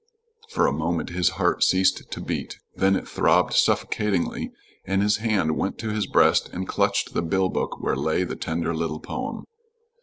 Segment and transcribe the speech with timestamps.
[0.49, 4.51] For a moment his heart ceased to beat, then it throbbed suffocatingly
[4.83, 8.35] and his hand went to his breast and clutched the bill book where lay the
[8.35, 9.45] tender little poem.